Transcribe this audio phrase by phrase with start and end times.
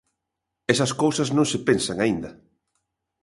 [0.73, 2.31] Esas cousas non se pensan aínda.